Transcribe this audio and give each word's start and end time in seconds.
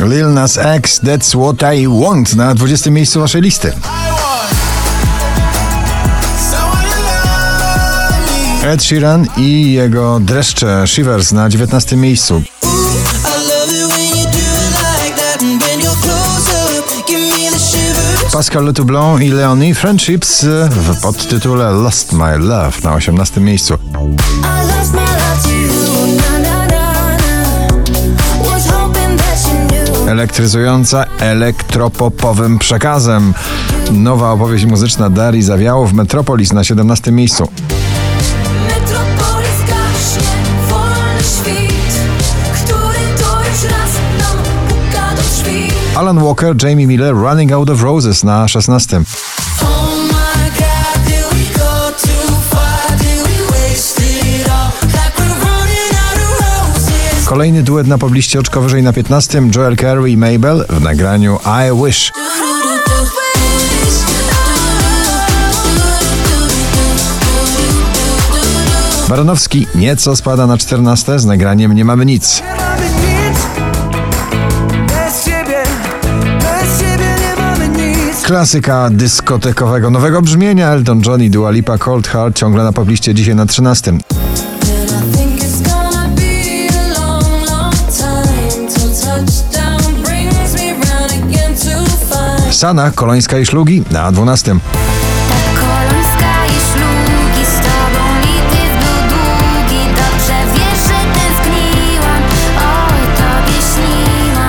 Lil 0.00 0.30
Nas 0.30 0.58
X, 0.58 1.00
That's 1.00 1.34
What 1.34 1.74
I 1.74 1.88
Want 1.88 2.34
na 2.36 2.54
20 2.54 2.90
miejscu 2.90 3.20
waszej 3.20 3.42
listy. 3.42 3.72
Ed 8.64 8.84
Sheeran 8.84 9.26
i 9.36 9.72
jego 9.72 10.20
dreszcze 10.20 10.86
Shivers 10.86 11.32
na 11.32 11.48
19 11.48 11.96
miejscu. 11.96 12.42
Pascal 18.32 18.64
Le 18.64 18.72
Toublon 18.72 19.22
i 19.22 19.30
Leonie 19.30 19.74
Friendships 19.74 20.44
w 20.70 21.00
podtytule 21.00 21.70
Lost 21.70 22.12
My 22.12 22.38
Love 22.38 22.72
na 22.84 22.94
18 22.94 23.40
miejscu. 23.40 23.78
Elektryzująca 30.08 31.04
elektropopowym 31.20 32.58
przekazem. 32.58 33.34
Nowa 33.92 34.32
opowieść 34.32 34.64
muzyczna 34.64 35.10
Dari 35.10 35.42
Zawiało 35.42 35.86
w 35.86 35.92
Metropolis 35.92 36.52
na 36.52 36.64
17 36.64 37.12
miejscu. 37.12 37.48
Alan 45.94 46.18
Walker, 46.24 46.54
Jamie 46.62 46.86
Miller, 46.86 47.14
Running 47.14 47.52
Out 47.52 47.70
of 47.70 47.82
Roses 47.82 48.24
na 48.24 48.48
16. 48.48 49.02
Kolejny 57.28 57.62
duet 57.62 57.86
na 57.86 57.98
pobliście 57.98 58.40
oczko 58.40 58.60
wyżej 58.60 58.82
na 58.82 58.92
15. 58.92 59.42
Joel 59.56 59.76
Curry 59.76 60.10
i 60.10 60.16
Mabel 60.16 60.64
w 60.68 60.80
nagraniu 60.80 61.38
I 61.44 61.84
Wish. 61.84 62.12
Baranowski 69.08 69.66
nieco 69.74 70.16
spada 70.16 70.46
na 70.46 70.58
14 70.58 71.18
z 71.18 71.24
nagraniem 71.24 71.72
nie 71.72 71.84
mamy 71.84 72.06
nic 72.06 72.42
Klasyka 78.22 78.88
dyskotekowego 78.90 79.90
nowego 79.90 80.22
brzmienia 80.22 80.68
Elton 80.68 81.02
John 81.06 81.22
i 81.22 81.30
Dua 81.30 81.50
Lipa 81.50 81.78
Cold 81.78 82.08
Heart 82.08 82.36
ciągle 82.36 82.64
na 82.64 82.72
pobliście 82.72 83.14
dzisiaj 83.14 83.34
na 83.34 83.46
13. 83.46 83.98
Sana, 92.58 92.90
Kolońska 92.90 93.38
i 93.38 93.46
Szlugi 93.46 93.82
na 93.90 94.12
12. 94.12 94.56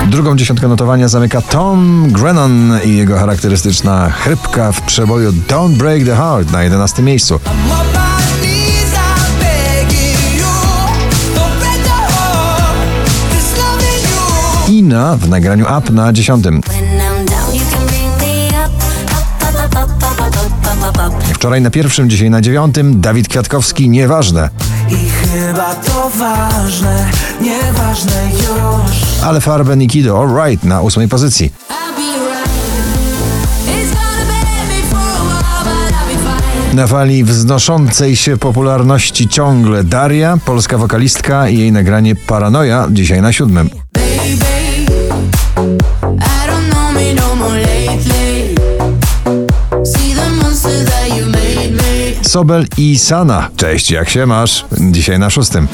Drugą 0.07 0.35
dziesiątkę 0.35 0.67
notowania 0.67 1.07
zamyka 1.07 1.41
Tom 1.41 2.07
Grennan 2.11 2.79
i 2.85 2.97
jego 2.97 3.17
charakterystyczna 3.17 4.09
chrypka 4.09 4.71
w 4.71 4.81
przeboju 4.81 5.31
Don't 5.31 5.77
Break 5.77 6.05
the 6.05 6.15
Heart 6.15 6.51
na 6.51 6.63
11 6.63 7.03
miejscu. 7.03 7.39
Ina 14.69 15.15
w 15.15 15.29
nagraniu 15.29 15.65
Up 15.77 15.93
na 15.93 16.13
10. 16.13 16.45
Wczoraj 21.33 21.61
na 21.61 21.69
pierwszym, 21.69 22.09
dzisiaj 22.09 22.29
na 22.29 22.41
dziewiątym 22.41 23.01
Dawid 23.01 23.27
Kwiatkowski, 23.27 23.89
nieważne. 23.89 24.49
I 24.89 25.09
chyba 25.09 25.75
to 25.75 26.09
ważne 26.09 27.05
Nieważne 27.41 28.31
już 28.33 29.23
Ale 29.23 29.41
Farben 29.41 29.81
i 29.81 29.87
Kido, 29.87 30.21
alright 30.21 30.63
na 30.63 30.81
ósmej 30.81 31.07
pozycji. 31.07 31.51
Na 36.73 36.87
fali 36.87 37.23
wznoszącej 37.23 38.15
się 38.15 38.37
popularności 38.37 39.27
ciągle 39.27 39.83
Daria, 39.83 40.37
polska 40.45 40.77
wokalistka 40.77 41.49
i 41.49 41.57
jej 41.57 41.71
nagranie 41.71 42.15
Paranoja, 42.15 42.87
dzisiaj 42.91 43.21
na 43.21 43.33
siódmym. 43.33 43.69
Sobel 52.39 52.65
i 52.77 52.99
Sana, 52.99 53.49
cześć, 53.55 53.91
jak 53.91 54.09
się 54.09 54.25
masz? 54.25 54.65
Dzisiaj 54.71 55.19
na 55.19 55.29
szóstym. 55.29 55.67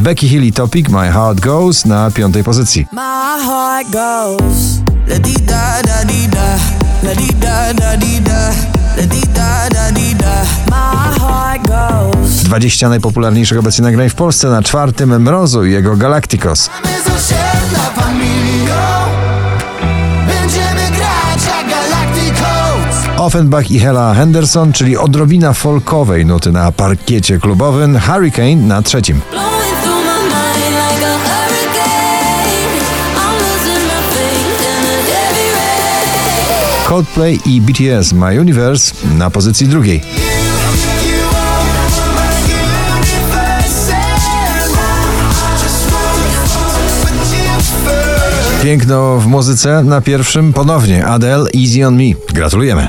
Becky 0.00 0.28
Hill 0.28 0.44
i 0.44 0.52
Topic, 0.52 0.88
My 0.88 1.12
Heart 1.12 1.40
Goes 1.40 1.84
na 1.84 2.10
piątej 2.10 2.44
pozycji. 2.44 2.86
My 2.92 3.44
heart 3.46 3.90
goes 3.90 4.80
la 5.08 5.18
di 5.18 5.34
da 5.34 5.82
da 5.82 6.04
di 6.04 6.28
da 6.28 6.58
la 7.02 7.14
di 7.14 7.34
da 7.40 7.74
da 7.74 7.96
di 7.96 8.20
da 8.20 8.50
la 8.96 9.06
di 9.06 9.20
da 9.34 9.68
da 9.68 9.90
di 9.92 10.14
da 10.14 10.42
My 10.70 11.18
heart 11.20 11.66
goes 11.66 12.42
20 12.42 12.88
najpopularniejszych 12.88 13.58
obecnie 13.58 13.82
nagrań 13.82 14.08
w 14.08 14.14
Polsce 14.14 14.48
na 14.48 14.62
czwartym 14.62 15.22
Mrozu 15.22 15.64
i 15.64 15.72
jego 15.72 15.96
Galacticos. 15.96 16.70
Offenbach 23.26 23.70
i 23.70 23.78
Hela 23.78 24.14
Henderson, 24.14 24.72
czyli 24.72 24.96
odrobina 24.96 25.52
folkowej 25.52 26.26
nuty 26.26 26.52
na 26.52 26.72
parkiecie 26.72 27.38
klubowym, 27.38 27.98
Hurricane 28.00 28.56
na 28.56 28.82
trzecim. 28.82 29.20
Coldplay 36.88 37.40
i 37.46 37.60
BTS 37.60 38.12
My 38.12 38.40
Universe 38.40 38.94
na 39.18 39.30
pozycji 39.30 39.68
drugiej. 39.68 40.25
Piękno 48.66 49.18
w 49.18 49.26
muzyce 49.26 49.84
na 49.84 50.00
pierwszym 50.00 50.52
ponownie 50.52 51.06
Adele 51.06 51.50
Easy 51.54 51.86
on 51.86 51.96
Me. 51.96 52.14
Gratulujemy. 52.32 52.88